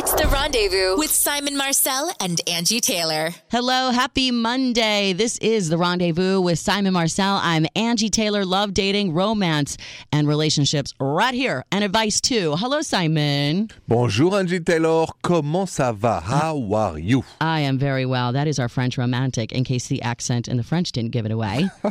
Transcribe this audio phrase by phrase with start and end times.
[0.00, 3.30] It's the rendezvous with Simon Marcel and Angi Taylor.
[3.50, 5.12] Hello, happy Monday.
[5.12, 7.40] This is the rendezvous with Simon Marcel.
[7.42, 9.76] I'm Angi Taylor, love, dating, romance,
[10.12, 12.54] and relationships right here, and advice too.
[12.56, 13.70] Hello, Simon.
[13.88, 16.20] Bonjour Angi Taylor, comment ça va?
[16.20, 17.24] How are you?
[17.40, 18.32] I am very well.
[18.32, 21.32] That is our French romantic, in case the accent in the French didn't give it
[21.32, 21.68] away.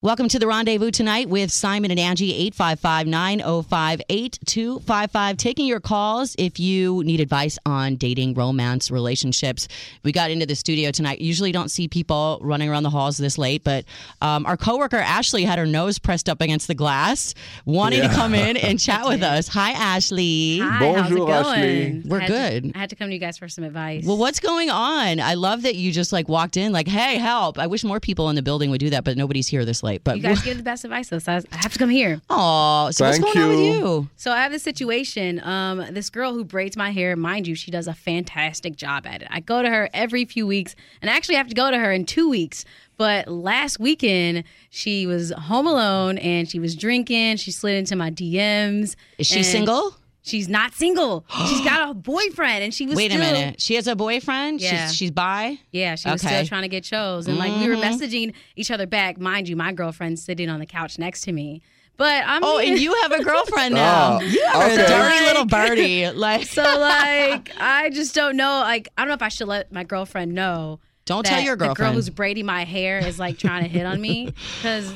[0.01, 5.35] Welcome to the rendezvous tonight with Simon and Angi, 855 905 8255.
[5.35, 9.67] Taking your calls if you need advice on dating, romance, relationships.
[10.05, 11.19] We got into the studio tonight.
[11.19, 13.83] Usually don't see people running around the halls this late, but
[14.21, 17.33] um, our coworker Ashley had her nose pressed up against the glass,
[17.65, 19.49] wanting to come in and chat with us.
[19.49, 20.59] Hi, Ashley.
[20.59, 21.59] Hi, Bonjour, how's it going?
[21.97, 22.01] Ashley.
[22.05, 22.71] We're I had to- good.
[22.73, 24.05] I had to come to you guys for some advice.
[24.05, 25.19] Well, what's going on?
[25.19, 28.29] I love that you just like walked in, like, "Hey, help!" I wish more people
[28.29, 29.88] in the building would do that, but nobody's here this late.
[29.97, 32.21] But you guys give the best advice, though, so I I have to come here.
[32.29, 33.73] oh, so Thank what's going on with you.
[33.73, 34.09] you?
[34.15, 35.41] So I have this situation.
[35.43, 39.21] Um, this girl who braids my hair, mind you, she does a fantastic job at
[39.21, 39.27] it.
[39.31, 41.91] I go to her every few weeks, and I actually have to go to her
[41.91, 42.65] in two weeks.
[42.97, 47.37] But last weekend, she was home alone and she was drinking.
[47.37, 48.97] She slid into my DMs.
[49.17, 49.95] Is she single?
[50.21, 51.25] She's not single.
[51.47, 53.61] She's got a boyfriend, and she was Wait a minute.
[53.61, 54.61] She has a boyfriend.
[54.61, 54.87] Yeah.
[54.87, 55.59] She's she's bi.
[55.71, 56.35] Yeah, she was Okay.
[56.35, 57.27] still trying to get chose.
[57.27, 57.83] And like we were Mhm.
[57.83, 59.17] messaging each other back.
[59.19, 61.61] Mind you, my girlfriend's sitting on the couch next to me.
[61.97, 64.19] But I'm Oh, and you have a girlfriend now.
[64.21, 64.83] Oh, you are okay.
[64.83, 66.09] a dirty little birdie.
[66.11, 68.59] Like, so like I just don't know.
[68.61, 70.79] Like I don't know if I should let my girlfriend know.
[71.05, 71.77] don't that tell your girlfriend.
[71.77, 74.93] The girl who's braiding my hair is like trying to hit on me because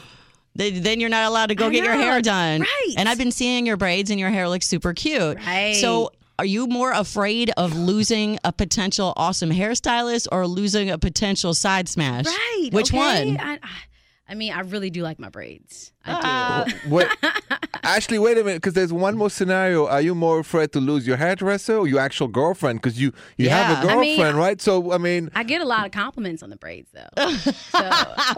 [0.55, 2.61] Then then you're not allowed to go I get your hair done.
[2.61, 2.93] Right.
[2.97, 5.37] And I've been seeing your braids, and your hair looks super cute.
[5.37, 5.75] Right.
[5.75, 6.11] So.
[6.39, 11.87] Are you more afraid of losing a potential awesome hairstylist or losing a potential side
[11.87, 12.25] smash?
[12.25, 12.69] right.
[12.71, 13.35] Which okay?
[13.35, 13.39] one?
[13.39, 13.69] I, I-
[14.27, 15.91] I mean, I really do like my braids.
[16.05, 16.19] I do.
[16.23, 16.65] Ah.
[16.89, 17.07] Wait,
[17.83, 19.85] Ashley, wait a minute, because there's one more scenario.
[19.87, 22.81] Are you more afraid to lose your hairdresser or your actual girlfriend?
[22.81, 23.83] Because you you have Yeah.
[23.91, 24.61] a I mean, girlfriend, right?
[24.61, 27.09] So I mean, I get a lot of compliments on the braids, though.
[27.73, 27.79] So,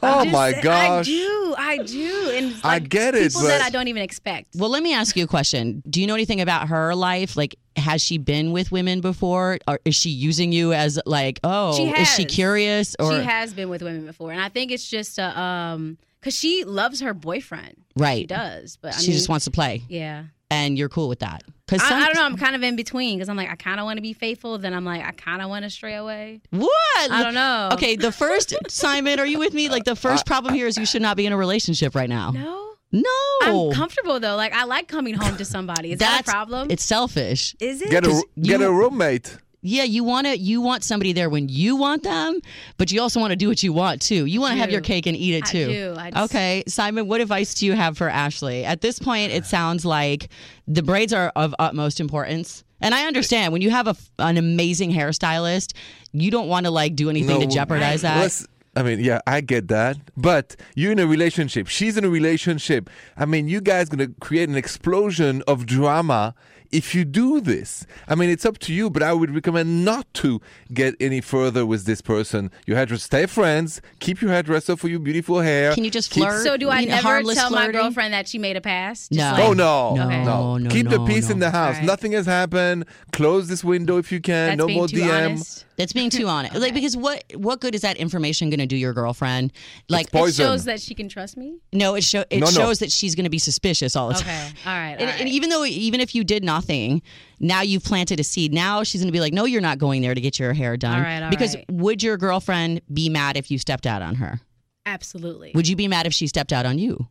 [0.01, 1.07] Oh I'm just my saying- gosh.
[1.07, 3.87] I do, I do, and it's I like get it, People that but- I don't
[3.87, 4.55] even expect.
[4.55, 5.83] Well, let me ask you a question.
[5.89, 7.35] Do you know anything about her life?
[7.37, 9.59] Like, has she been with women before?
[9.67, 12.95] Or is she using you as like, oh, She is she curious?
[12.99, 16.35] Or she has been with women before, and I think it's just a um, because
[16.35, 17.75] she loves her boyfriend.
[17.95, 20.23] Right she does, but I she mean, just wants to play, yeah.
[20.49, 21.43] and you're cool with that.
[21.67, 22.25] Because I, I don't know.
[22.25, 24.57] I'm kind of in between because I'm like, I kind of want to be faithful.
[24.57, 26.41] Then I'm like, I kind of want to stray away.
[26.51, 27.11] What?
[27.11, 27.69] I don't know.
[27.73, 29.69] Okay, the first Simon, are you with me?
[29.69, 32.31] Like the first problem here is you should not be in a relationship right now.
[32.31, 32.61] No.
[32.91, 33.09] No,
[33.43, 34.35] I'm comfortable though.
[34.35, 35.91] Like I like coming home to somebody.
[35.93, 36.69] Is that a problem?
[36.71, 37.55] It's selfish.
[37.59, 37.89] Is it?
[37.89, 39.37] get a 'Cause get you- a roommate.
[39.67, 42.39] Yeah, you want to you want somebody there when you want them,
[42.77, 44.25] but you also want to do what you want too.
[44.25, 45.65] You want to have your cake and eat it I too.
[45.67, 45.95] do.
[45.97, 48.63] I just- Okay, Simon, what advice do you have for Ashley?
[48.63, 50.29] At this point, it sounds like
[50.67, 52.63] the braids are of utmost importance.
[52.79, 55.73] And I understand when you have a, an amazing hairstylist,
[56.13, 58.13] you don't want to like do anything to jeopardize Right.
[58.13, 58.19] that.
[58.21, 58.45] Let's-
[58.75, 59.97] I mean, yeah, I get that.
[60.17, 61.67] But you're in a relationship.
[61.67, 62.89] She's in a relationship.
[63.17, 66.35] I mean, you guys gonna create an explosion of drama
[66.71, 67.85] if you do this.
[68.07, 70.41] I mean, it's up to you, but I would recommend not to
[70.73, 72.51] get any further with this person.
[72.65, 73.81] Your hairdresser, stay friends.
[73.99, 75.73] Keep your hairdresser for your beautiful hair.
[75.73, 76.43] Can you just Keep- flirt?
[76.43, 79.07] so do I You never harmless tell my girlfriend that she made a pass?
[79.07, 79.31] Just No.
[79.31, 80.23] like- Oh no, No, Okay.
[80.25, 80.57] no!
[80.57, 81.33] no, Keep the peace no.
[81.35, 81.75] in the house.
[81.75, 81.85] Alright.
[81.85, 82.85] Nothing has happened.
[83.13, 84.49] Close this window if you can.
[84.49, 85.25] That's no being more too DM.
[85.27, 85.65] honest.
[85.77, 86.55] That's being too honest.
[86.55, 89.51] Like because what what good is that information going to do your girlfriend?
[89.89, 91.57] Like It shows that she can trust me.
[91.73, 92.51] no, it show it No, no.
[92.51, 94.23] shows that she's going to be suspicious all the time.
[94.51, 94.69] Okay.
[94.69, 94.91] All right.
[94.91, 95.27] And, all and right.
[95.27, 97.01] even though even if you did nothing,
[97.39, 98.53] now you've planted a seed.
[98.53, 100.77] Now she's going to be like, "No, you're not going there to get your hair
[100.77, 101.65] done." All right, all because right.
[101.69, 104.39] would your girlfriend be mad if you stepped out on her?
[104.85, 105.51] Absolutely.
[105.55, 107.07] Would you be mad if she stepped out on you?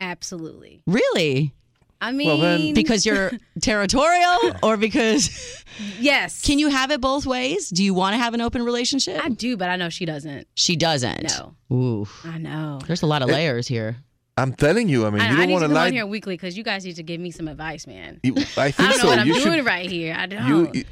[0.00, 0.82] Absolutely.
[0.86, 1.52] Really?
[2.00, 5.64] I mean, Well, then- Because you're territorial or because
[5.98, 6.42] yes.
[6.42, 7.68] can you have it both ways?
[7.70, 9.20] Do you want to have an open relationship?
[9.24, 10.46] I do, but I know she doesn't.
[10.54, 11.24] she doesn't.
[11.24, 11.54] No.
[11.76, 12.08] Ooh.
[12.24, 12.80] I know.
[12.86, 13.96] There's a lot of layers here.
[14.36, 15.04] I'm telling you.
[15.04, 15.86] I mean, I, you don't need want to to come lie.
[15.88, 18.20] on here weekly because you guys need to give me some advice, man.
[18.22, 19.06] You- I think I don't know so.
[19.08, 19.66] what I'm you doing should.
[19.66, 20.14] right here.
[20.16, 20.46] I don't.
[20.46, 20.84] You, you-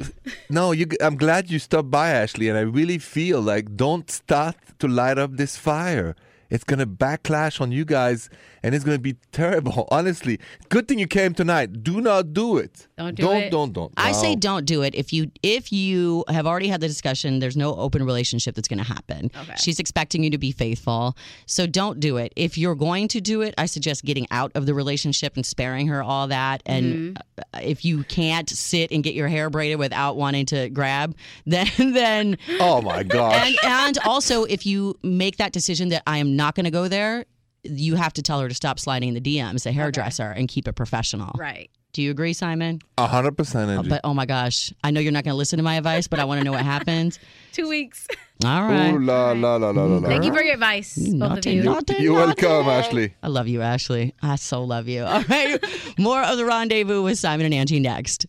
[0.50, 0.86] no, you.
[1.00, 5.18] I'm glad you stopped by, Ashley, and I really feel like don't start to light
[5.18, 6.16] up this fire.
[6.50, 8.30] It's gonna backlash on you guys,
[8.62, 9.88] and it's gonna be terrible.
[9.90, 10.38] Honestly,
[10.68, 11.82] good thing you came tonight.
[11.82, 12.86] Do not do it.
[12.96, 13.50] Don't do don't, it.
[13.50, 13.92] Don't don't.
[13.96, 17.38] I say don't do it if you if you have already had the discussion.
[17.40, 19.30] There's no open relationship that's going to happen.
[19.36, 19.54] Okay.
[19.58, 21.16] She's expecting you to be faithful,
[21.46, 22.32] so don't do it.
[22.36, 25.88] If you're going to do it, I suggest getting out of the relationship and sparing
[25.88, 26.62] her all that.
[26.66, 27.16] And Mm-hmm.
[27.54, 31.16] uh, if you can't sit and get your hair braided without wanting to grab,
[31.46, 33.46] then then Oh my gosh.
[33.46, 36.88] and and also if you make that decision that I am not going to go
[36.88, 37.24] there.
[37.64, 40.74] You have to tell her to stop sliding the DMs, a hairdresser, and keep it
[40.74, 41.32] professional.
[41.38, 41.68] right.
[41.92, 42.80] Do you agree, Simon?
[42.98, 45.62] A hundred percent, But oh my gosh, I know you're not going to listen to
[45.62, 47.18] my advice, but I want to know what happens.
[47.52, 48.06] Two weeks.
[48.44, 48.92] All right.
[48.92, 50.06] Ooh la la la la la la.
[50.06, 51.62] Thank you for your advice, both of you.
[51.62, 52.68] naughty, You're welcome.
[52.68, 53.14] Ashley.
[53.22, 54.14] I love you, Ashley.
[54.20, 55.04] I so love you.
[55.04, 55.58] All right.
[55.98, 58.26] More of the rendezvous with Simon and Angi next.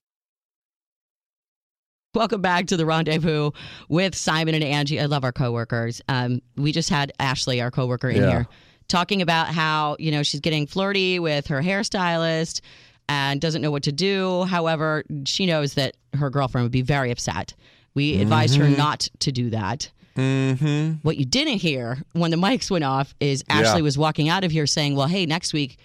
[2.17, 3.51] Welcome back to the rendezvous
[3.89, 4.99] with Simon and Angi.
[4.99, 6.01] I love our coworkers.
[6.09, 8.29] Um, we just had Ashley, our coworker, in Yeah.
[8.31, 8.47] here
[8.87, 12.61] talking about how you know she's getting flirty with her hairstylist
[13.07, 14.45] and doesn't know what to do.
[14.45, 17.53] However, she knows that her girlfriend would be very upset.
[17.93, 19.91] We advised her not to do that.
[20.15, 20.93] Mm-hmm.
[21.03, 23.59] What you didn't hear when the mics went off is Yeah.
[23.59, 25.77] Ashley was walking out of here saying, "Well, hey, next week,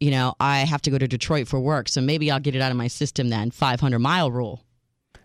[0.00, 2.60] you know, I have to go to Detroit for work, so maybe I'll get it
[2.60, 3.52] out of my system then.
[3.52, 4.64] 500 mile rule."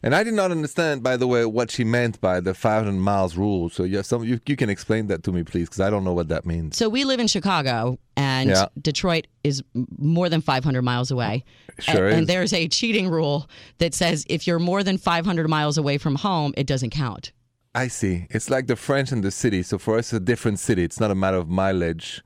[0.03, 3.38] And I did not understand, by the way, what she meant by the 500 miles
[3.38, 3.69] rule.
[3.69, 6.13] So yeah, some you, you can explain that to me, please, because I don't know
[6.13, 6.75] what that means.
[6.77, 8.65] So we live in Chicago, and Yeah.
[8.81, 9.63] Detroit is
[9.98, 11.44] more than 500 miles away.
[11.80, 15.77] Sure and, and there's a cheating rule that says if you're more than 500 miles
[15.77, 17.31] away from home, it doesn't count.
[17.74, 18.27] I see.
[18.31, 19.63] It's like the French in the city.
[19.63, 20.83] So for us, it's a different city.
[20.83, 22.21] It's not a matter of mileage.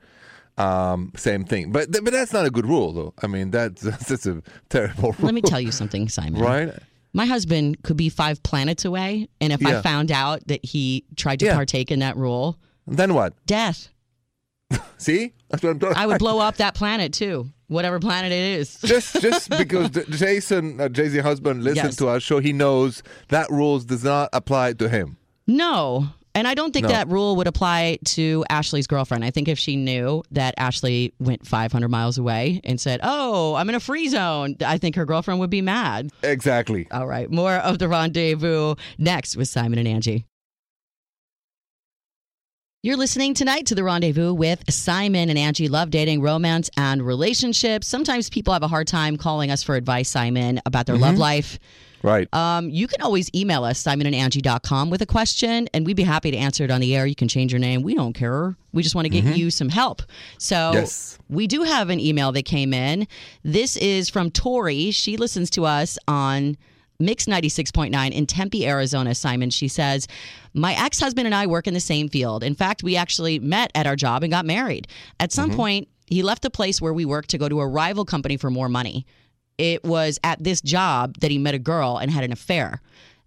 [0.57, 1.71] Um, same thing.
[1.71, 3.13] But but that's not a good rule, though.
[3.21, 5.25] I mean, that's that's a terrible rule.
[5.25, 6.41] Let me tell you something, Simon.
[6.41, 6.73] Right?
[7.15, 11.39] My husband could be five planets away, and if I found out that he tried
[11.39, 11.55] to Yeah.
[11.55, 13.33] partake in that rule, Then what?
[13.45, 13.87] death.
[14.97, 15.31] See?
[15.49, 18.77] That's what I'm talking I would blow up that planet too, whatever planet it is.
[18.83, 21.95] just just because Jason, uh, Jay-Z husband, listened Yes.
[21.97, 25.15] to our show, he knows that rules does not apply to him.
[25.47, 26.09] No.
[26.35, 26.89] And I don't think No.
[26.89, 29.23] that rule would apply to Ashley's girlfriend.
[29.23, 33.69] I think if she knew that Ashley went 500 miles away and said, Oh, I'm
[33.69, 36.11] in a free zone, I think her girlfriend would be mad.
[36.23, 36.87] Exactly.
[36.91, 37.31] All right.
[37.31, 40.25] More of the rendezvous next with Simon and Angi.
[42.83, 45.67] You're listening tonight to the rendezvous with Simon and Angi.
[45.67, 47.87] Love dating, romance, and relationships.
[47.87, 51.21] Sometimes people have a hard time calling us for advice, Simon, about their love mm-hmm.
[51.21, 51.57] life.
[52.05, 52.31] Right.
[52.33, 56.37] Um, you can always email us, simonandangi.com, with a question, and we'd be happy to
[56.37, 57.05] answer it on the air.
[57.07, 57.81] You can change your name.
[57.81, 58.55] We don't care.
[58.73, 60.03] We just want to get you some help.
[60.37, 61.17] So Yes.
[61.29, 63.07] we do have an email that came in.
[63.43, 64.91] This is from Tori.
[64.91, 66.57] She listens to us on
[66.99, 69.49] Mix 96.9 in Tempe, Arizona, Simon.
[69.49, 70.07] She says,
[70.53, 72.43] My ex husband and I work in the same field.
[72.43, 74.87] In fact, we actually met at our job and got married.
[75.19, 78.05] At some point, he left the place where we worked to go to a rival
[78.05, 79.05] company for more money.
[79.57, 82.81] It was at this job that he met a girl and had an affair.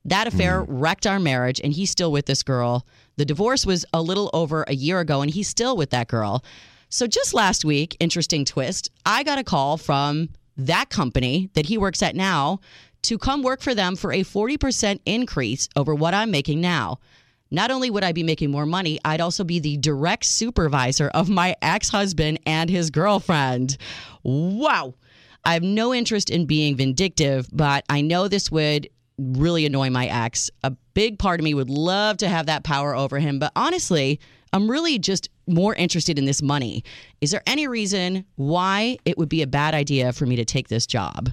[0.05, 0.79] That affair mm-hmm.
[0.79, 2.87] wrecked our marriage, and he's still with this girl.
[3.17, 6.45] The divorce was a little over a year ago, and he's still with that girl.
[6.88, 11.79] So just last week, interesting twist, I got a call from that company that he
[11.79, 12.61] works at now
[13.02, 16.99] to come work for them for a 40% increase over what I'm making now.
[17.50, 21.31] Not only would I be making more money, I'd also be the direct supervisor of
[21.31, 23.79] my ex husband and his girlfriend.
[24.23, 24.95] Wow.
[25.45, 30.07] I have no interest in being vindictive, but I know this would really annoy my
[30.07, 30.50] ex.
[30.62, 34.21] A big part of me would love to have that power over him, but honestly,
[34.52, 36.85] I'm really just more interested in this money.
[37.21, 40.68] Is there any reason why it would be a bad idea for me to take
[40.68, 41.30] this job?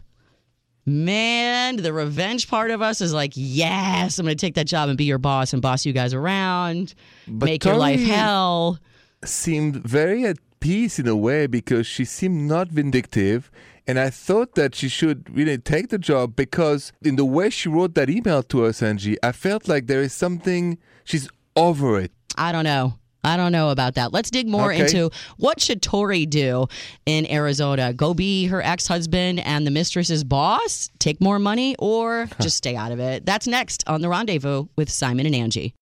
[0.88, 4.88] Man, the revenge part of us is like, yes, I'm going to take that job
[4.88, 6.93] and be your boss and boss you guys around,
[7.27, 8.79] But make your life hell.
[9.24, 13.50] seemed very at peace in a way because she seemed not vindictive.
[13.88, 17.70] And I thought that she should really take the job because in the way she
[17.70, 22.12] wrote that email to us, Angi, I felt like there is something, she's over it.
[22.36, 22.96] I don't know.
[23.24, 24.13] I don't know about that.
[24.13, 24.82] Let's dig more Okay.
[24.82, 26.68] into what should Tori do
[27.08, 27.92] in Arizona?
[27.92, 32.92] Go be her ex-husband and the mistress's boss, take more money, or just stay out
[32.92, 33.25] of it?
[33.25, 35.74] That's next on the rendezvous with Simon and Angi.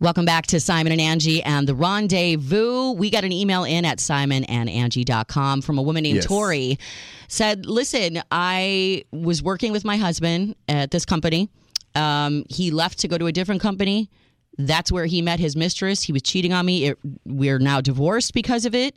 [0.00, 2.92] Welcome back to Simon and Angi and the Rendezvous.
[2.92, 6.26] We got an email in at simonandangi.com from a woman named Yes.
[6.26, 6.78] Tori.
[7.26, 11.48] Said, listen, I was working with my husband at this company.
[11.96, 14.08] Um, he left to go to a different company.
[14.56, 16.04] That's where he met his mistress.
[16.04, 16.84] He was cheating on me.
[16.86, 18.96] It, we're now divorced because of it.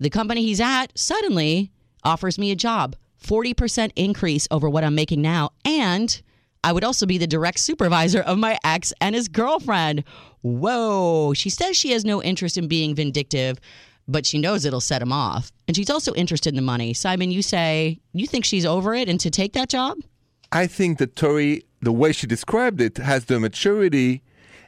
[0.00, 1.70] The company he's at suddenly
[2.02, 5.50] offers me a job, 40% increase over what I'm making now.
[5.64, 6.20] And
[6.62, 10.04] I would also be the direct supervisor of my ex and his girlfriend.
[10.42, 11.32] Whoa.
[11.34, 13.58] She says she has no interest in being vindictive,
[14.06, 15.50] but she knows it'll set him off.
[15.66, 16.92] And she's also interested in the money.
[16.92, 19.98] Simon, you say you think she's over it and to take that job?
[20.52, 24.22] I think that Tori, the way she described it, has the maturity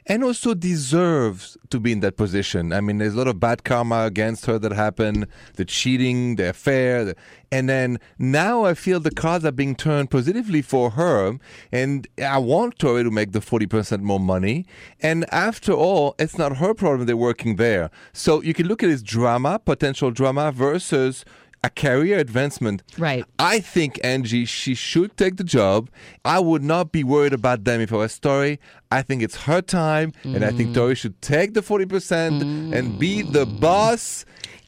[0.05, 2.73] and also deserves to be in that position.
[2.73, 6.49] I mean, there's a lot of bad karma against her that happened, the cheating, the
[6.49, 7.05] affair.
[7.05, 7.15] The,
[7.51, 11.37] and then now I feel the cards are being turned positively for her.
[11.71, 14.65] And I want Tori to make the 40% more money.
[15.01, 17.89] And after all, it's not her problem they're working there.
[18.11, 21.25] So you can look at as drama, potential drama versus
[21.63, 22.83] a career advancement.
[22.97, 23.23] Right.
[23.39, 25.89] I think Angi, she should take the job.
[26.25, 28.59] I would not be worried about them if I was Tori.
[28.91, 30.75] I think it's her time, and I think mm.
[30.75, 33.59] Tori should take the forty percent and be the mm.
[33.59, 34.25] boss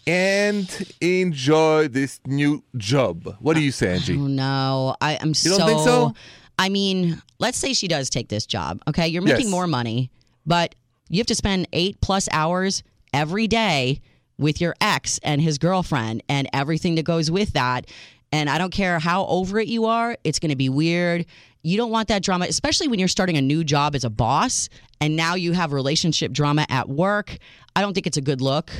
[0.07, 3.35] and enjoy this new job.
[3.39, 4.17] What do you say, Angi?
[4.17, 5.57] Oh no, I am You so.
[5.57, 6.13] don't think so?
[6.57, 8.81] I mean, let's say she does take this job.
[8.87, 9.51] Okay, you're making Yes.
[9.51, 10.09] more money,
[10.45, 10.73] but
[11.09, 12.81] you have to spend eight plus hours
[13.13, 13.99] every day
[14.37, 17.87] with your ex and his girlfriend and everything that goes with that.
[18.31, 21.25] And I don't care how over it you are, it's going to be weird.
[21.63, 24.69] You don't want that drama, especially when you're starting a new job as a boss
[25.01, 27.37] and now you have relationship drama at work.
[27.75, 28.71] I don't think it's a good look.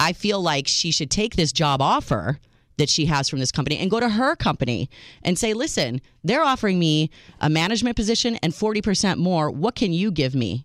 [0.00, 2.38] I feel like she should take this job offer
[2.76, 4.88] that she has from this company and go to her company
[5.22, 7.10] and say, listen, they're offering me
[7.40, 9.50] a management position and 40% more.
[9.50, 10.64] What can you give me?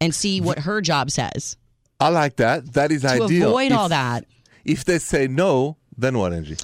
[0.00, 1.56] And see what her job says
[2.02, 2.72] I like that.
[2.72, 3.48] That is to ideal.
[3.48, 4.24] avoid if, all that.
[4.64, 6.62] If they say no, then what, Angi?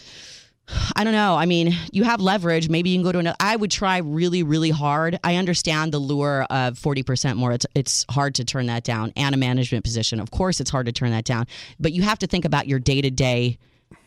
[0.97, 1.35] I don't know.
[1.35, 2.68] I mean, you have leverage.
[2.68, 3.37] Maybe you can go to another.
[3.40, 5.18] I would try really, really hard.
[5.25, 7.52] I understand the lure of 40% more.
[7.52, 10.21] It's, it's hard to turn that down and a management position.
[10.21, 11.47] Of course, it's hard to turn that down.
[11.80, 13.59] But you have to think about your day to day,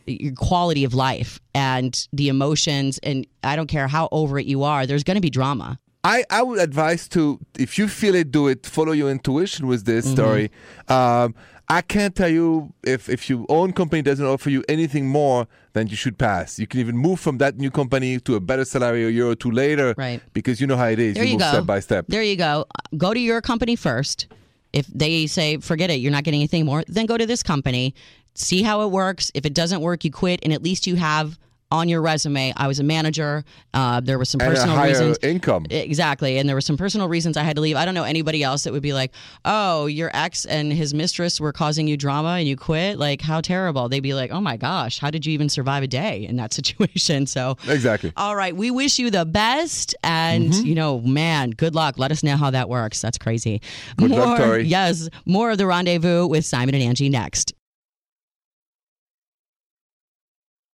[0.06, 2.98] your quality of life and the emotions.
[3.02, 5.80] And I don't care how over it you are, there's going to be drama.
[6.04, 8.66] I, I would advise to if you feel it, do it.
[8.66, 10.14] Follow your intuition with this Mm-hmm.
[10.14, 10.50] story.
[10.88, 11.34] Um,
[11.68, 15.86] I can't tell you if if your own company doesn't offer you anything more, then
[15.86, 16.58] you should pass.
[16.58, 19.34] You can even move from that new company to a better salary a year or
[19.36, 20.20] two later, Right.
[20.34, 21.14] Because you know how it is.
[21.14, 21.48] There you, move go.
[21.48, 22.06] step by step.
[22.08, 22.66] There you go.
[22.96, 24.26] Go to your company first.
[24.72, 27.94] If they say, forget it, you're not getting anything more, then go to this company.
[28.34, 29.30] See how it works.
[29.34, 31.38] If it doesn't work, you quit, and at least you have
[31.72, 33.44] on your resume, I was a manager.
[33.74, 35.18] Uh, there was some and a personal higher reasons.
[35.22, 35.66] income.
[35.70, 36.38] Exactly.
[36.38, 37.76] And there were some personal reasons I had to leave.
[37.76, 39.12] I don't know anybody else that would be like,
[39.44, 42.98] oh, your ex and his mistress were causing you drama and you quit.
[42.98, 43.88] Like, how terrible.
[43.88, 46.52] They'd be like, oh my gosh, how did you even survive a day in that
[46.60, 47.26] situation?
[47.26, 48.12] So, Exactly.
[48.16, 48.54] all right.
[48.54, 49.94] We wish you the best.
[50.04, 50.66] And, Mm-hmm.
[50.66, 51.98] you know, man, good luck.
[51.98, 53.00] Let us know how that works.
[53.00, 53.60] That's crazy.
[53.96, 54.64] Good more, luck, Tori.
[54.66, 55.08] Yes.
[55.24, 57.54] More of the rendezvous with Simon and Angi next.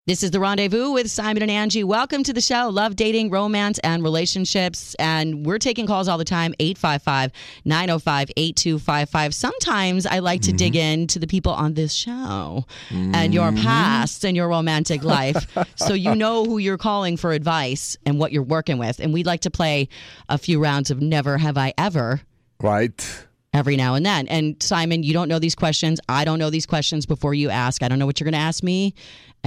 [0.07, 1.83] This is the rendezvous with Simon and Angi.
[1.83, 2.69] Welcome to the show.
[2.69, 4.95] Love dating, romance, and relationships.
[4.99, 7.33] And we're taking calls all the time 855
[7.65, 9.35] 905 8255.
[9.35, 11.01] Sometimes I like to dig mm-hmm.
[11.01, 13.61] into the people on this show and your mm-hmm.
[13.61, 15.45] past and your romantic life
[15.75, 19.01] so you know who you're calling for advice and what you're working with.
[19.01, 19.89] And we'd like to play
[20.29, 22.21] a few rounds of Never Have I Ever
[22.61, 23.25] Right.
[23.53, 24.29] every now and then.
[24.29, 25.99] And Simon, you don't know these questions.
[26.07, 27.83] I don't know these questions before you ask.
[27.83, 28.93] I don't know what you're going to ask me,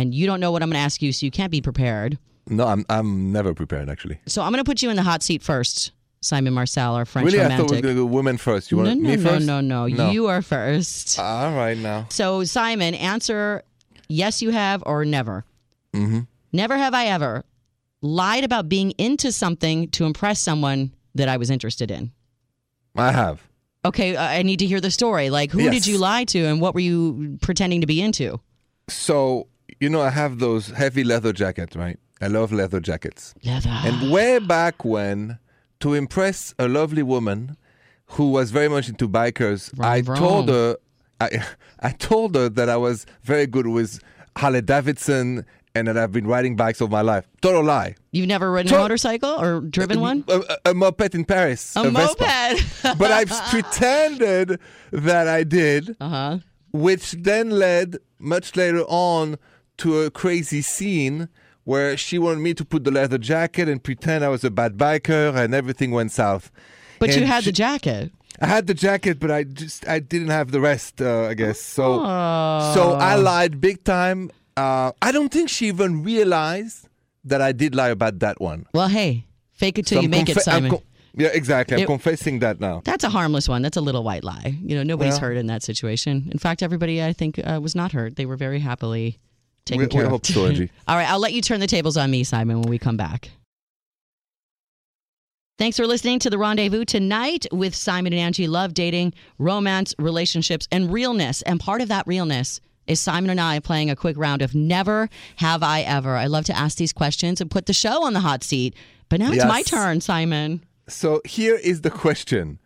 [0.01, 2.19] and you don't know what I'm going to ask you, so you can't be prepared.
[2.49, 4.19] No, I'm I'm never prepared actually.
[4.27, 7.27] So I'm going to put you in the hot seat first, Simon Marcel, our French
[7.27, 7.77] Really, I thought we romantic.
[7.77, 8.71] were gonna go women first.
[8.71, 9.47] You want no, no, me no, first?
[9.47, 10.11] no, no, No.
[10.11, 11.19] You are first.
[11.19, 12.07] All right now.
[12.11, 13.63] So Simon, answer
[14.09, 15.45] yes, you have, or never.
[15.95, 16.21] Mm-hmm.
[16.53, 17.45] Never have I ever
[18.03, 22.11] lied about being into something to impress someone that I was interested in.
[22.97, 23.43] I have.
[23.85, 25.31] Okay, I I need to hear the story.
[25.31, 25.73] Like, who Yes.
[25.75, 28.41] did you lie to, and what were you pretending to be into?
[28.89, 29.47] So
[29.81, 31.99] you know, I have those heavy leather jackets, right?
[32.21, 33.35] I love leather jackets.
[33.45, 33.71] Leather.
[33.71, 35.39] And way back when,
[35.81, 37.57] to impress a lovely woman
[38.07, 40.19] who was very much into bikers, Wrong, I wrong.
[40.19, 40.77] told her,
[41.21, 41.45] I,
[41.81, 44.01] I told her that I was very good with
[44.37, 47.29] Harley Davidson and that I've been riding bikes all my life.
[47.41, 47.95] Total lie.
[48.11, 50.25] You've never ridden a motorcycle or driven one?
[50.29, 51.75] A, a, a moped in Paris.
[51.77, 52.19] A moped.
[52.99, 54.59] but I've pretended
[54.93, 56.39] that I did, Uh huh.
[56.73, 59.39] which then led much later on
[59.81, 61.29] to a crazy scene
[61.65, 64.77] where she wanted me to put the leather jacket and pretend I was a bad
[64.77, 66.51] biker and everything went south.
[66.99, 68.13] But you had she- the jacket.
[68.43, 71.03] I had the jacket, but I just I didn't have the rest.
[71.03, 72.01] Uh, I guess so.
[72.01, 72.73] Oh.
[72.75, 74.31] So I lied big time.
[74.57, 76.89] Uh, I don't think she even realized
[77.25, 78.65] that I did lie about that one.
[78.73, 80.71] Well, hey, fake it till So you I'm make it, Simon.
[80.71, 80.83] co-
[81.15, 81.77] yeah, exactly.
[81.77, 82.81] I'm It- confessing that now.
[82.85, 83.61] That's a harmless one.
[83.61, 84.57] That's a little white lie.
[84.63, 86.29] You know, nobody's Well- hurt in that situation.
[86.33, 88.17] In fact, everybody I think uh, was not hurt.
[88.17, 89.19] They were very happily
[89.65, 90.11] taken We- care we of.
[90.13, 90.69] hope so, Angi.
[90.89, 93.31] All right, I'll let you turn the tables on me, Simon, when we come back.
[95.59, 98.49] Thanks for listening to the Rendezvous tonight with Simon and Angi.
[98.49, 101.43] Love dating, romance, relationships, and realness.
[101.43, 105.11] And part of that realness is Simon and I playing a quick round of Never
[105.37, 106.17] Have I Ever.
[106.17, 108.75] I love to ask these questions and put the show on the hot seat.
[109.11, 110.65] But now it's my turn, Simon.
[110.89, 112.59] So here is the question,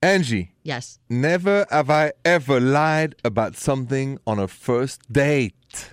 [0.00, 0.50] Angi.
[0.62, 1.00] Yes.
[1.10, 5.90] Never have I ever lied about something on a first date.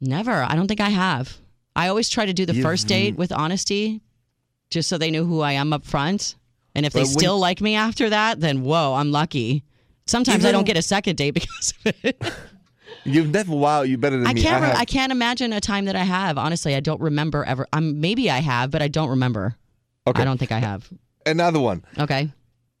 [0.00, 0.42] Never.
[0.42, 1.38] I don't think I have.
[1.76, 4.00] I always try to do the You've- first date with honesty,
[4.70, 6.36] just so they know who I am up front.
[6.74, 9.64] And if they But when- still like me after that, then whoa, I'm lucky.
[10.06, 12.22] Sometimes I don't get a second date because of it.
[13.04, 13.54] You've never.
[13.54, 14.42] Wow, you're better than I me.
[14.42, 14.64] can't.
[14.64, 14.76] have.
[14.76, 16.38] I can't imagine a time that I have.
[16.38, 17.66] Honestly, I don't remember ever.
[17.72, 19.56] I'm maybe I have, but I don't remember.
[20.06, 20.22] Okay.
[20.22, 20.88] I don't think I have.
[21.26, 21.84] Another one.
[21.98, 22.30] Okay.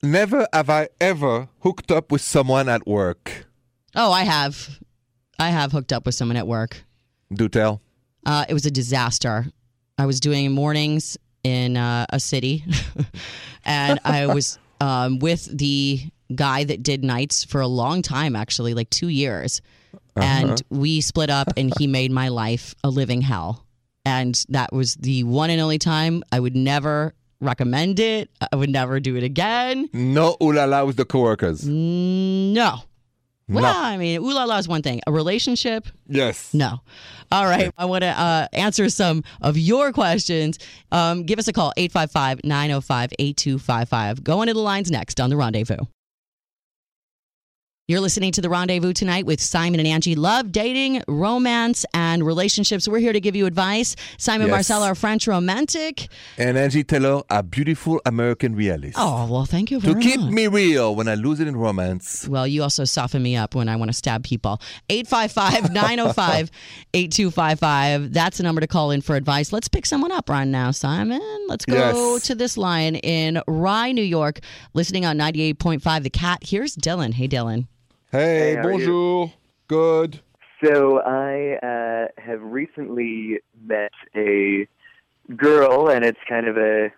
[0.02, 3.46] Never have I ever hooked up with someone at work.
[3.94, 4.78] Oh, I have.
[5.38, 6.84] I have hooked up with someone at work.
[7.34, 7.80] Do tell.
[8.26, 9.46] Uh, it was a disaster.
[9.98, 12.64] I was doing mornings in uh, a city,
[13.64, 16.00] and I was um, with the
[16.34, 19.60] guy that did nights for a long time, actually, like two years.
[20.16, 23.64] And we split up, and he made my life a living hell.
[24.04, 28.30] And that was the one and only time I would never recommend it.
[28.52, 29.88] I would never do it again.
[29.92, 31.66] No ooh la la with the coworkers.
[31.66, 32.80] No.
[33.48, 33.72] Well, No.
[33.78, 35.00] I mean, ooh la la is one thing.
[35.06, 36.54] A relationship, Yes.
[36.54, 36.80] no.
[37.32, 37.72] All right.
[37.76, 40.58] I want to uh, answer some of your questions.
[40.92, 44.22] Um, give us a call, 855 905 8255.
[44.24, 45.84] Go into the lines next on The Rendezvous.
[47.86, 50.16] You're listening to The Rendezvous tonight with Simon and Angi.
[50.16, 52.88] Love, dating, romance, and relationships.
[52.88, 53.94] We're here to give you advice.
[54.16, 54.54] Simon Yes.
[54.54, 56.08] Marcel, our French romantic.
[56.38, 58.96] And Angi Taylor, a beautiful American realist.
[58.98, 60.32] Oh, well, thank you to keep much.
[60.32, 62.26] me real when I lose it in romance.
[62.26, 64.62] Well, you also soften me up when I want to stab people.
[64.88, 66.50] 855 905
[66.94, 68.14] 8255.
[68.14, 69.52] That's the number to call in for advice.
[69.52, 71.20] Let's pick someone up right now, Simon.
[71.48, 72.22] Let's go Yes.
[72.28, 74.40] to this line in Rye, New York,
[74.72, 76.44] listening on 98.5 The Cat.
[76.46, 77.12] Here's Dylan.
[77.12, 77.66] Hey, Dylan.
[78.14, 78.78] Hey, Hey, how are you?
[78.78, 79.32] bonjour.
[79.66, 80.20] Good.
[80.62, 84.68] So I uh, have recently met a
[85.36, 86.92] girl, and it's kind of a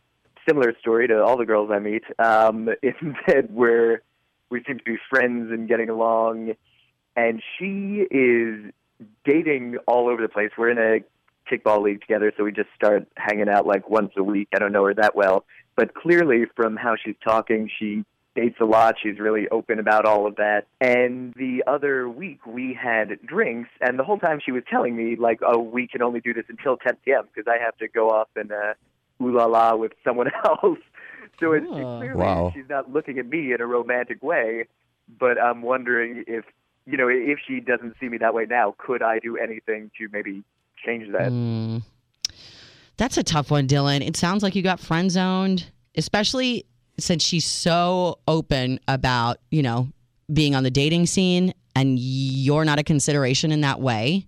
[0.47, 2.03] similar story to all the girls I meet.
[2.19, 4.03] Um, in that we're
[4.51, 6.53] we seem to be friends and getting along,
[7.17, 8.71] and she is
[9.25, 10.51] dating all over the place.
[10.59, 11.01] We're in a
[11.51, 14.49] kickball league together, so we just start hanging out like once a week.
[14.55, 18.05] I don't know her that well, but clearly from how she's talking, she
[18.37, 18.95] dates a lot.
[19.03, 20.67] She's really open about all of that.
[20.81, 25.17] And the other week we had drinks, and the whole time she was telling me
[25.17, 27.23] like, "Oh, we can only do this until 10 p.m.
[27.35, 28.75] because I have to go off and uh,
[29.21, 30.79] ooh la la with someone else."
[31.41, 31.99] So it's Oh.
[31.99, 32.53] clearly Wow.
[32.55, 34.67] she's not looking at me in a romantic way.
[35.19, 36.45] But I'm wondering if
[36.87, 40.09] you know if she doesn't see me that way now, could I do anything to
[40.13, 40.43] maybe
[40.85, 41.31] change that?
[41.33, 41.83] Mm.
[42.97, 44.07] That's a tough one, Dylan.
[44.07, 46.65] It sounds like you got friend zoned, especially
[46.99, 49.89] since she's so open about, you know,
[50.33, 54.27] being on the dating scene and you're not a consideration in that way.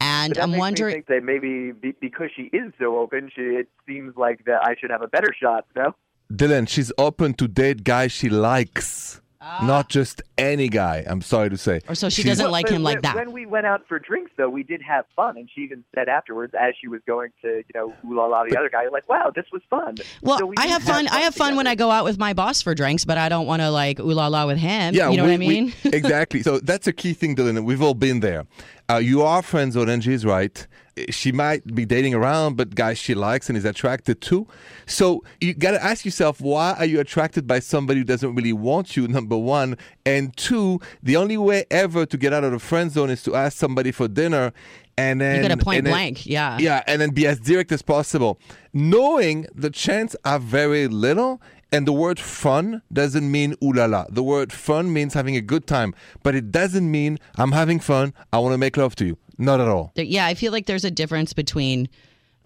[0.00, 3.68] And that I'm wondering, think that maybe be, because she is so open, she, it
[3.86, 5.64] seems like that I should have a better shot.
[5.74, 5.94] No.
[6.32, 9.66] Dylan, she's open to date guys she likes, Ah.
[9.66, 11.04] not just any guy.
[11.06, 11.80] I'm sorry to say.
[11.88, 13.14] or so she She's- doesn't Well, like but him like that.
[13.16, 16.08] When we went out for drinks, though, we did have fun, and she even said
[16.08, 19.06] afterwards, as she was going to, you know, ooh la la the other guy, like,
[19.08, 21.08] "Wow, this was fun." Well, So we I have fun.
[21.08, 23.46] I have fun when I go out with my boss for drinks, but I don't
[23.46, 24.94] want to like ooh la la with him.
[24.94, 25.72] Yeah, you know we- what I we- mean?
[25.84, 26.42] exactly.
[26.42, 27.64] So that's a key thing, Dylan.
[27.64, 28.46] We've all been there.
[28.90, 30.66] Uh, you are friends with Angie is right.
[31.10, 34.46] She might be dating around, but guys she likes and is attracted to.
[34.86, 38.52] So you got to ask yourself, why are you attracted by somebody who doesn't really
[38.52, 39.08] want you?
[39.14, 43.10] Number one, and two, the only way ever to get out of the friend zone
[43.10, 44.52] is to ask somebody for dinner,
[44.96, 46.26] and then you got a point and then- blank.
[46.26, 46.58] yeah.
[46.58, 48.38] yeah, and then be as direct as possible,
[48.72, 51.40] knowing the chance are very little.
[51.74, 54.04] And the word fun doesn't mean ooh la la.
[54.08, 58.14] The word fun means having a good time, but it doesn't mean I'm having fun.
[58.32, 59.18] I want to make love to you.
[59.38, 59.90] Not at all.
[59.96, 61.88] Yeah, I feel like there's a difference between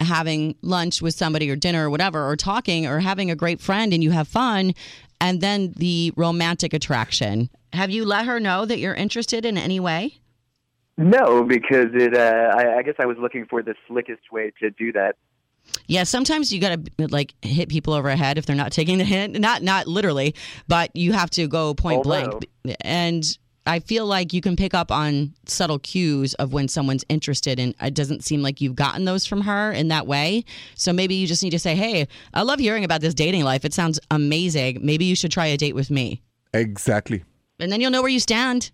[0.00, 3.92] having lunch with somebody or dinner or whatever, or talking or having a great friend
[3.92, 4.72] and you have fun,
[5.20, 7.50] and then the romantic attraction.
[7.74, 10.20] Have you let her know that you're interested in any way?
[10.96, 12.16] No, because it.
[12.16, 15.16] Uh, I, I guess I was looking for the slickest way to do that.
[15.88, 18.98] Yeah, sometimes you got to like hit people over the head if they're not taking
[18.98, 19.38] the hint.
[19.40, 20.34] Not not literally,
[20.68, 22.76] but you have to go point Although- blank.
[22.82, 23.24] And
[23.66, 27.74] I feel like you can pick up on subtle cues of when someone's interested, and
[27.82, 30.44] it doesn't seem like you've gotten those from her in that way.
[30.74, 33.64] So maybe you just need to say, "Hey, I love hearing about this dating life.
[33.64, 34.78] It sounds amazing.
[34.82, 36.22] Maybe you should try a date with me."
[36.54, 37.24] Exactly.
[37.60, 38.70] And then you'll know where you stand,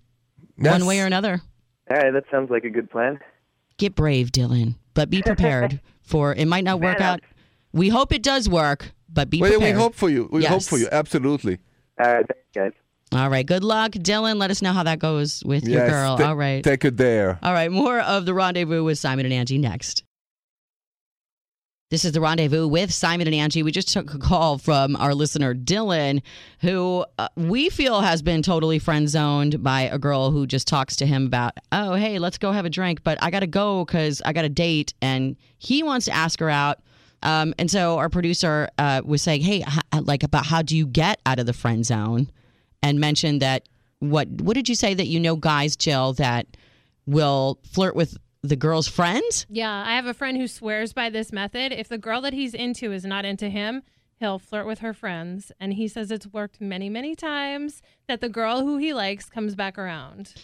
[0.59, 0.70] Yes.
[0.72, 1.42] one way or another.
[1.90, 3.18] All right, that sounds like a good plan.
[3.79, 6.47] Get brave, Dylan, but be prepared for it.
[6.47, 7.21] Might not work Man out.
[7.73, 10.29] We hope it does work, but be Well, yeah, we hope for you.
[10.31, 10.88] We hope for you.
[10.93, 11.59] Absolutely.
[11.99, 12.73] All right, thanks, guys.
[13.12, 13.47] All right.
[13.47, 14.37] Good luck, Dylan.
[14.37, 16.17] Let us know how that goes with your girl.
[16.17, 16.64] ta- All right.
[16.64, 17.38] Take it there.
[17.43, 17.71] All right.
[17.71, 20.03] More of the rendezvous with Simon and Angi next.
[21.95, 23.63] This is the rendezvous with Simon and Angi.
[23.63, 26.23] We just took a call from our listener, Dylan,
[26.59, 30.97] who uh, we feel has been totally friend zoned by a girl who just talks
[30.97, 33.85] to him about, oh, hey, let's go have a drink, but I got to go
[33.85, 34.93] because I got a date.
[35.03, 36.81] And he wants to ask her out.
[37.23, 40.89] Um, and so our producer uh, was saying, hey, h- like about how do you
[40.89, 42.29] get out of the friend zone?
[42.83, 43.69] And mentioned that
[44.01, 46.57] what what did you say that you know guys, Jill, that
[47.07, 49.47] will flirt with the girl's friends?
[49.49, 51.73] Yeah, I have a friend who swears by this method.
[51.73, 53.83] If the girl that he's into is not into him,
[54.21, 55.51] he'll flirt with her friends.
[55.59, 59.55] And he says it's worked many, many times that the girl who he likes comes
[59.55, 60.35] back around.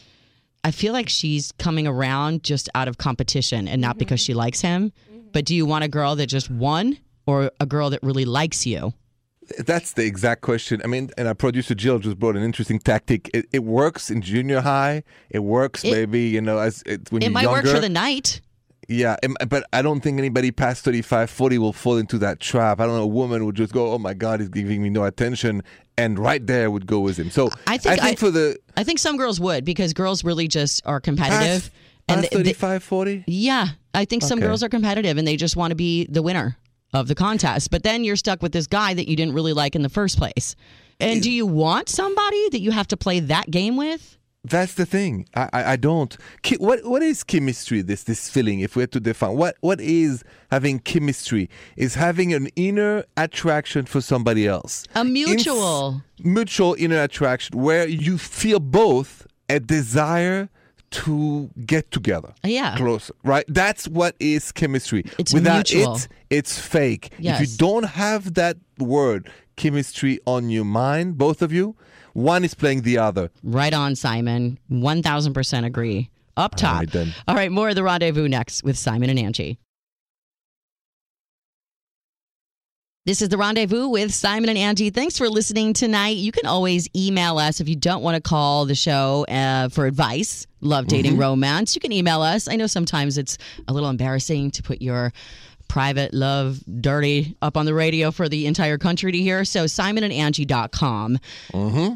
[0.64, 4.32] I feel like she's coming around just out of competition and not because mm-hmm.
[4.32, 4.92] she likes him.
[5.10, 5.28] Mm-hmm.
[5.32, 8.66] But do you want a girl that just won or a girl that really likes
[8.66, 8.94] you?
[9.58, 10.80] That's the exact question.
[10.84, 13.30] I mean, and our producer Jill just brought an interesting tactic.
[13.34, 15.02] It, it works in junior high.
[15.30, 17.62] It works It- maybe you know as it, when It you're might younger.
[17.68, 18.40] work for the night.
[18.88, 19.16] Yeah,
[19.48, 22.80] but I don't think anybody past 35, 40 will fall into that trap.
[22.80, 23.02] I don't know.
[23.04, 25.62] A woman would just go, "Oh my God, he's giving me no attention,"
[25.96, 27.30] and right there would go with him.
[27.30, 30.82] So I think I- for the I think some girls would because girls really just
[30.86, 31.70] are competitive.
[32.08, 34.48] past, they- 35, 40, Yeah, I think some Okay.
[34.48, 36.56] girls are competitive and they just want to be the winner
[36.92, 37.70] of the contest.
[37.70, 40.18] But then you're stuck with this guy that you didn't really like in the first
[40.18, 40.56] place.
[40.98, 44.18] And do you want somebody that you have to play that game with?
[44.42, 45.26] That's the thing.
[45.34, 46.16] I, I, I don't.
[46.42, 47.82] Ki- What what is chemistry?
[47.82, 48.60] This this feeling.
[48.60, 53.84] If we had to define what what is having chemistry is having an inner attraction
[53.84, 54.84] for somebody else.
[54.94, 56.02] A mutual.
[56.22, 60.48] mutual inner attraction where you feel both a desire
[60.90, 62.32] to get together.
[62.44, 62.76] Yeah.
[62.76, 63.44] Closer, right?
[63.48, 65.04] That's what is chemistry.
[65.18, 65.96] It's Without mutual.
[65.96, 67.10] it, it's fake.
[67.18, 71.76] If you don't have that word chemistry on your mind, both of you,
[72.12, 73.30] one is playing the other.
[73.42, 74.58] Right on, Simon.
[74.70, 76.10] 1000% agree.
[76.36, 76.78] Up top.
[76.78, 77.14] right, then.
[77.28, 79.58] All right, more of the rendezvous next with Simon and Angi.
[83.10, 84.94] This is the rendezvous with Simon and Angi.
[84.94, 86.18] Thanks for listening tonight.
[86.18, 89.86] You can always email us if you don't want to call the show uh, for
[89.86, 91.74] advice, love, dating, romance.
[91.74, 92.46] You can email us.
[92.46, 95.12] I know sometimes it's a little embarrassing to put your
[95.66, 99.44] private love dirty up on the radio for the entire country to hear.
[99.44, 101.18] So simonandangi.com.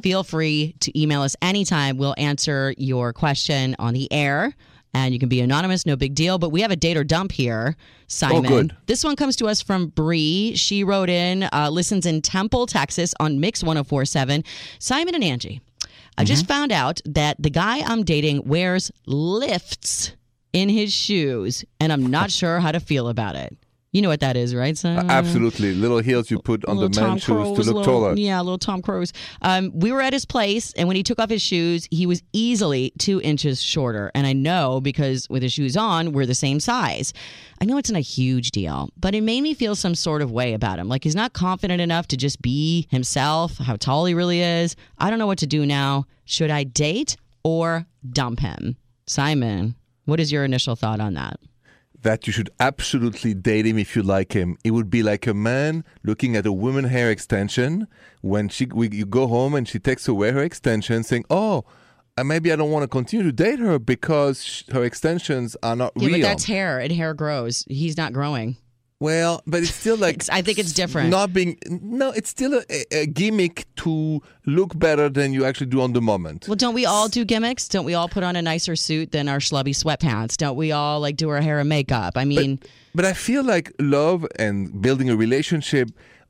[0.00, 1.96] Feel free to email us anytime.
[1.96, 4.53] We'll answer your question on the air.
[4.94, 6.38] And you can be anonymous, no big deal.
[6.38, 7.76] But we have a date or dump here,
[8.07, 8.46] Simon.
[8.46, 8.76] Oh, good.
[8.87, 10.54] This one comes to us from Bree.
[10.54, 14.44] She wrote in, uh, listens in Temple, Texas on Mix 1047.
[14.78, 15.61] Simon and Angi,
[16.16, 20.12] I just found out that the guy I'm dating wears lifts
[20.52, 23.57] in his shoes, and I'm not sure how to feel about it.
[23.94, 25.09] You know what that is, right, Simon?
[25.09, 25.72] Absolutely.
[25.72, 28.14] Little heels you put on the men's shoes to look little- taller.
[28.16, 29.12] Yeah, little Tom Cruise.
[29.40, 32.20] Um, we were at his place, and when he took off his shoes, he was
[32.33, 34.11] easily two inches shorter.
[34.12, 37.12] And I know because with his shoes on, we're the same size.
[37.61, 40.33] I know it's not a huge deal, but it made me feel some sort of
[40.33, 40.88] way about him.
[40.88, 44.74] Like he's not confident enough to just be himself, how tall he really is.
[44.98, 46.07] I don't know what to do now.
[46.24, 48.76] Should I date or dump him?
[49.07, 51.38] Simon, what is your initial thought on that?
[52.05, 54.57] That you should absolutely date him if you like him.
[54.62, 57.88] It would be like a man looking at a woman hair extension
[58.23, 61.64] when she we, you go home and she takes away her extension, saying, "Oh,
[62.17, 65.93] uh, maybe I don't want to continue to date her because her extensions are not
[65.97, 67.64] Yeah, real." but that's hair, and hair grows.
[67.69, 68.57] He's not growing.
[69.09, 71.09] Well, but it's still like It's- I think it's different.
[71.19, 71.53] Not being
[72.01, 73.93] no, it's still a, a- a gimmick to
[74.57, 76.38] look better than you actually do on the moment.
[76.49, 77.64] Well, don't we all do gimmicks?
[77.75, 80.35] Don't we all put on a nicer suit than our schlubby sweatpants?
[80.37, 82.12] Don't we all like do our hair and makeup?
[82.17, 82.51] I mean,
[82.99, 83.67] But I feel like
[83.99, 85.88] love and building a relationship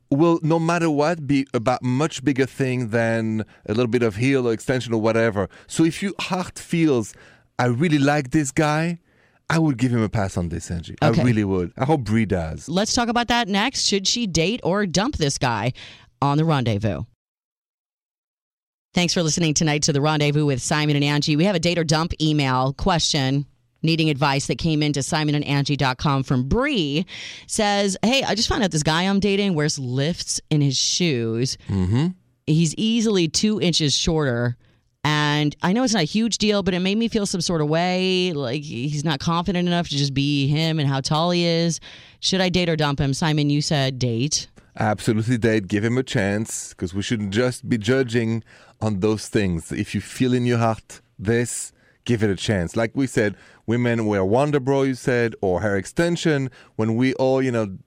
[0.09, 4.41] will, no matter what, be about much bigger thing than a little bit of heel
[4.47, 5.41] or extension or whatever.
[5.67, 7.13] So if your heart feels,
[7.63, 8.99] I really like this guy,
[9.49, 10.95] I would give him a pass on this, Angi.
[11.03, 11.21] Okay.
[11.21, 11.71] I really would.
[11.77, 12.67] I hope Bree does.
[12.67, 13.85] let's talk about that next.
[13.85, 15.73] Should she date or dump this guy
[16.21, 17.03] on the rendezvous?
[18.93, 21.35] Thanks for listening tonight to the rendezvous with Simon and Angi.
[21.35, 23.45] We have a date or dump email question.
[23.83, 27.05] needing advice that came into simonandangi.com from Bree
[27.45, 31.57] says, Hey, I just found out this guy I'm dating wears lifts in his shoes.
[31.67, 32.07] Mm-hmm.
[32.47, 34.57] He's easily two inches shorter.
[35.05, 37.61] And I know it's not a huge deal, but it made me feel some sort
[37.61, 38.33] of way.
[38.33, 41.79] Like he's not confident enough to just be him and how tall he is.
[42.21, 43.13] Should I date or dump him?
[43.13, 44.47] Simon, you said date.
[44.79, 45.67] Absolutely date.
[45.67, 48.43] Give him a chance because we shouldn't just be judging
[48.81, 49.71] on those things.
[49.71, 51.71] If you feel in your heart this,
[52.05, 52.75] give it a chance.
[52.75, 53.35] Like we said,
[53.67, 56.49] women wear Wonder Bra, you said, or hair extension.
[56.77, 57.77] When we all, you know,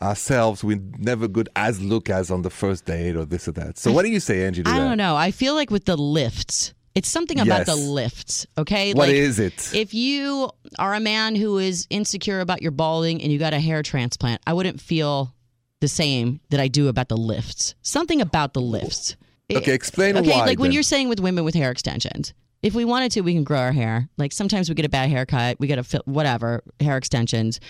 [0.00, 3.78] ourselves, we never good as look as on the first date or this or that.
[3.78, 4.60] So what do you say, Angi?
[4.66, 4.78] I that?
[4.78, 5.16] don't know.
[5.16, 7.66] I feel like with the lifts, it's something about Yes.
[7.66, 8.46] the lifts.
[8.56, 9.70] Okay, What like, is it?
[9.74, 13.60] If you are a man who is insecure about your balding and you got a
[13.60, 15.34] hair transplant, I wouldn't feel
[15.80, 17.74] the same that I do about the lifts.
[17.82, 19.16] Something about the lifts.
[19.54, 20.20] Okay, explain why.
[20.22, 20.46] okay, why.
[20.46, 22.32] like when you're saying with women with hair extensions.
[22.62, 24.08] If we wanted to, we can grow our hair.
[24.16, 27.60] Like sometimes we get a bad haircut, we get a whatever hair extensions.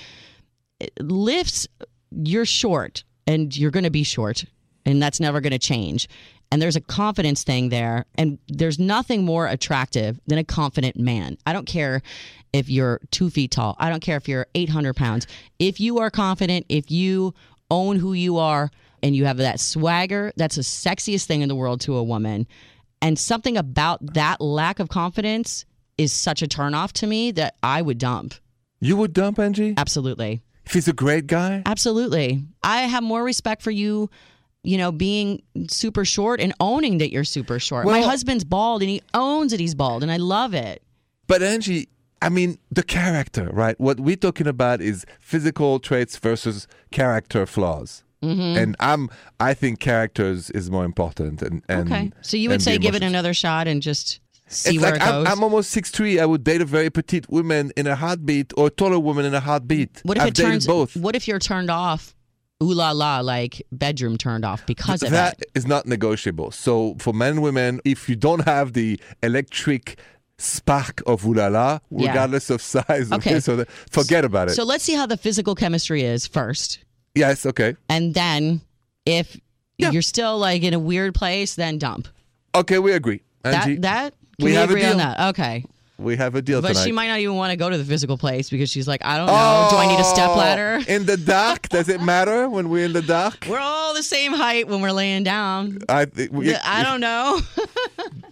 [1.01, 1.67] Lifts,
[2.11, 4.45] you're short, and you're going to be short,
[4.85, 6.09] and that's never going to change.
[6.53, 11.37] And there's a confidence thing there, and there's nothing more attractive than a confident man.
[11.45, 12.03] I don't care
[12.53, 13.77] if you're two feet tall.
[13.79, 15.27] I don't care if you're 800 pounds.
[15.59, 17.35] If you are confident, if you
[17.71, 18.71] own who you are,
[19.03, 22.47] and you have that swagger, that's the sexiest thing in the world to a woman.
[23.03, 25.65] And something about that lack of confidence
[25.99, 28.35] is such a turnoff to me that I would dump.
[28.81, 30.43] you would dump Angi Absolutely.
[30.67, 31.63] If he's a great guy.
[31.65, 32.43] Absolutely.
[32.63, 34.11] I have more respect for you,
[34.65, 37.87] you know, being super short and owning that you're super short.
[37.87, 40.83] My husband's bald and he owns that he's bald and I love it.
[41.29, 41.87] But Angi,
[42.21, 43.79] I mean, the character, right?
[43.81, 48.03] What we're talking about is physical traits versus character flaws.
[48.23, 48.59] Mm-hmm.
[48.59, 51.43] And I'm, I think characters is more important.
[51.43, 52.13] And, and Okay.
[52.23, 55.05] So you would say give it another shot and just see It's where like it
[55.05, 55.27] goes.
[55.27, 56.19] I'm, I'm almost six three.
[56.21, 59.35] I would date a very petite woman in a heartbeat or a taller woman in
[59.35, 60.01] a heartbeat.
[60.05, 60.97] what if I've it turns both.
[60.97, 62.15] what if you're turned off
[62.63, 65.51] ooh la la like bedroom turned off because of That it?
[65.55, 66.51] is not negotiable.
[66.53, 69.99] So for men and women, if you don't have the electric
[70.39, 72.09] spark of ulala, Yeah.
[72.09, 73.31] regardless of size, Okay.
[73.31, 74.55] okay, so that, forget about it.
[74.55, 76.79] So let's see how the physical chemistry is first.
[77.15, 77.77] yes, okay.
[77.89, 78.61] And then
[79.05, 79.39] if
[79.79, 79.91] Yeah.
[79.91, 82.09] you're still like in a weird place, then dump.
[82.55, 83.21] Okay, we agree.
[83.45, 84.99] Angi, that that can we we, have a agree on deal.
[84.99, 85.21] that?
[85.31, 85.65] Okay.
[85.99, 86.85] we have a deal But tonight.
[86.85, 89.17] she might not even want to go to the physical place because she's like, I
[89.17, 89.69] don't know.
[89.71, 90.81] Do I need a step Oh, ladder?
[90.89, 93.47] In the dark, does it matter when we're in the dark?
[93.49, 95.79] We're all the same height when we're laying down.
[95.89, 97.41] I, we- I don't know.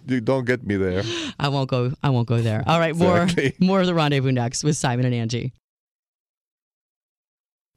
[0.07, 1.01] You don't get me there.
[1.39, 1.91] I won't go.
[2.03, 2.63] I won't go there.
[2.67, 3.55] All right, more Exactly.
[3.59, 5.51] more of the rendezvous next with Simon and Angi.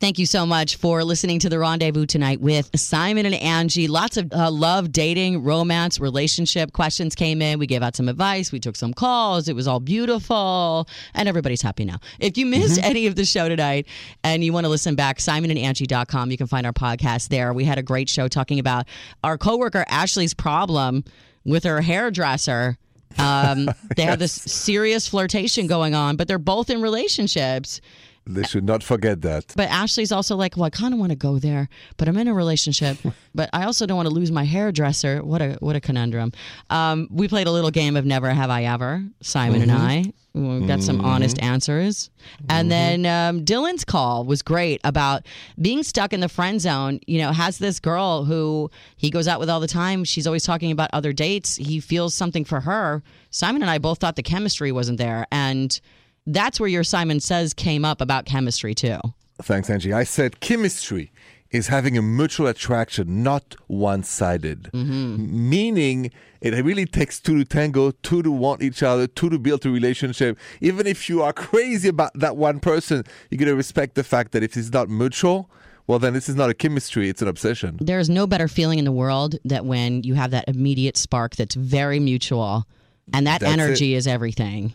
[0.01, 3.89] Thank you so much for listening to the rendezvous tonight with Simon and Angi.
[3.89, 7.59] Lots of uh, love, dating, romance, relationship questions came in.
[7.59, 8.53] We gave out some advice.
[8.53, 9.49] We took some calls.
[9.49, 11.99] It was all beautiful, and everybody's happy now.
[12.21, 13.89] If you missed any of the show tonight
[14.23, 17.53] and you want to listen back, simonandangi.com, you can find our podcast there.
[17.53, 18.87] We had a great show talking about
[19.25, 21.03] our coworker Ashley's problem
[21.45, 22.79] with her hairdresser.
[23.19, 27.81] Um, they have this serious flirtation going on, but they're both in relationships.
[28.29, 29.55] They should not forget that.
[29.57, 32.29] But Ashley's also like, well, I kind of want to go there, but I'm in
[32.29, 32.99] a relationship,
[33.35, 35.25] but I also don't want to lose my hairdresser.
[35.25, 36.33] What a what a conundrum.
[36.71, 39.05] Um, we played a little game of Never Have I Ever.
[39.23, 42.11] Simon and I we got some honest answers,
[42.49, 45.27] and then um, Dylan's call was great about
[45.61, 47.01] being stuck in the friend zone.
[47.07, 50.05] You know, has this girl who he goes out with all the time.
[50.05, 51.57] She's always talking about other dates.
[51.57, 53.03] He feels something for her.
[53.31, 55.81] Simon and I both thought the chemistry wasn't there, and
[56.29, 58.99] that's where your Simon Says came up about chemistry too.
[59.43, 59.95] Thanks, Angi.
[59.95, 61.11] I said chemistry
[61.51, 64.65] is having a mutual attraction, not one sided.
[64.75, 65.49] Mm-hmm.
[65.49, 66.11] Meaning,
[66.41, 69.71] it really takes two to tango, two to want each other, two to build a
[69.71, 70.39] relationship.
[70.61, 74.33] Even if you are crazy about that one person, you got to respect the fact
[74.33, 75.49] that if it's not mutual,
[75.87, 77.79] well, then this is not a chemistry, it's an obsession.
[77.81, 81.35] There is no better feeling in the world that when you have that immediate spark
[81.37, 82.67] that's very mutual
[83.15, 84.75] and that That's energy is everything.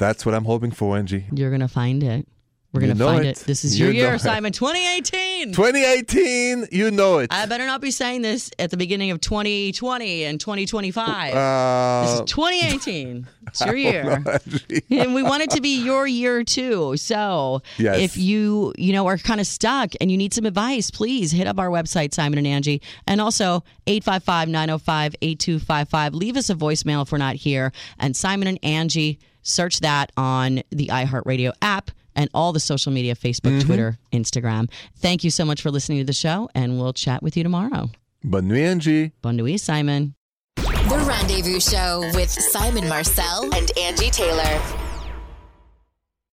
[0.00, 1.26] That's what I'm hoping for, Angi.
[1.38, 2.26] You're going to find it.
[2.72, 3.42] We're going to know find it.
[3.42, 3.46] it.
[3.46, 4.20] This is You your year, it.
[4.20, 4.52] Simon.
[4.52, 5.52] 2018.
[5.52, 7.32] 2018, you know it.
[7.32, 11.32] I better not be saying this at the beginning of 2020 and 2025.
[11.32, 13.26] this Uh, is 2018.
[13.50, 14.04] It's your year.
[14.04, 14.84] Angi.
[15.02, 16.96] and we want it to be your year too.
[16.96, 17.98] So Yes.
[17.98, 21.48] if you you know are kind of stuck and you need some advice, please hit
[21.48, 26.14] up our website Simon and Angi and also 855-905-8255.
[26.14, 30.62] Leave us a voicemail if we're not here and Simon and Angi search that on
[30.70, 33.66] the iHeartRadio app and all the social media Facebook, mm-hmm.
[33.66, 34.70] Twitter, Instagram.
[34.96, 37.90] Thank you so much for listening to the show and we'll chat with you tomorrow.
[38.22, 39.12] Bonne nuit, Angi.
[39.22, 40.14] Bon nuit, Simon.
[40.56, 44.89] The Rendezvous Show with Simon Marcel and Angi Taylor.